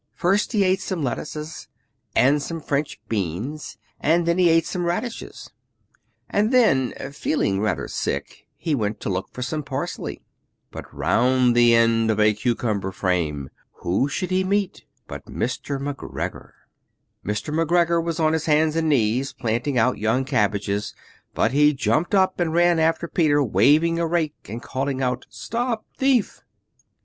[0.15, 1.67] First he ate some lettuces
[2.15, 5.51] and some French beans; and then he ate some radishes;
[6.27, 10.23] And then, feeling rather sick, he went to look for some parsley.
[10.71, 15.79] But round the end of a cucumber frame, whom should he meet but Mr.
[15.79, 16.53] McGregor!
[17.23, 17.53] Mr.
[17.53, 20.95] McGregor was on his hands and knees planting out young cabbages,
[21.35, 25.85] but he jumped up and ran after Peter, waving a rake and calling out, 'Stop
[25.99, 26.41] thief!'